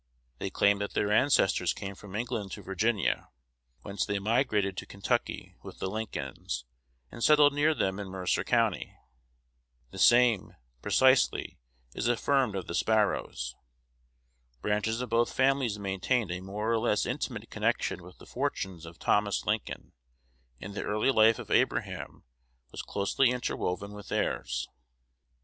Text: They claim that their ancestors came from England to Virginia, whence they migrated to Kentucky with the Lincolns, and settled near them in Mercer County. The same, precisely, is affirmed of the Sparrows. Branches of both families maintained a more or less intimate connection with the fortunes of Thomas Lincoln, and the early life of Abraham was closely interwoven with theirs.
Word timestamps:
They 0.39 0.49
claim 0.49 0.79
that 0.79 0.95
their 0.95 1.11
ancestors 1.11 1.73
came 1.73 1.93
from 1.93 2.15
England 2.15 2.53
to 2.53 2.63
Virginia, 2.63 3.29
whence 3.83 4.03
they 4.03 4.17
migrated 4.17 4.75
to 4.77 4.87
Kentucky 4.87 5.53
with 5.61 5.77
the 5.77 5.91
Lincolns, 5.91 6.65
and 7.11 7.23
settled 7.23 7.53
near 7.53 7.75
them 7.75 7.99
in 7.99 8.07
Mercer 8.09 8.43
County. 8.43 8.97
The 9.91 9.99
same, 9.99 10.55
precisely, 10.81 11.59
is 11.93 12.07
affirmed 12.07 12.55
of 12.55 12.65
the 12.65 12.73
Sparrows. 12.73 13.53
Branches 14.63 14.99
of 15.01 15.09
both 15.11 15.31
families 15.31 15.77
maintained 15.77 16.31
a 16.31 16.39
more 16.39 16.71
or 16.71 16.79
less 16.79 17.05
intimate 17.05 17.51
connection 17.51 18.01
with 18.01 18.17
the 18.17 18.25
fortunes 18.25 18.87
of 18.87 18.97
Thomas 18.97 19.45
Lincoln, 19.45 19.93
and 20.59 20.73
the 20.73 20.81
early 20.81 21.11
life 21.11 21.37
of 21.37 21.51
Abraham 21.51 22.23
was 22.71 22.81
closely 22.81 23.29
interwoven 23.29 23.93
with 23.93 24.07
theirs. 24.09 24.67